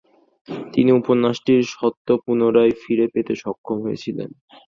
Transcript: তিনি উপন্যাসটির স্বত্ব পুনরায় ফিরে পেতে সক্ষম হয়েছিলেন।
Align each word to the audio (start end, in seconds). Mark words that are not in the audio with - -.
তিনি 0.73 0.91
উপন্যাসটির 0.93 1.61
স্বত্ব 1.73 2.07
পুনরায় 2.23 2.73
ফিরে 2.81 3.05
পেতে 3.13 3.33
সক্ষম 3.43 3.77
হয়েছিলেন। 3.81 4.29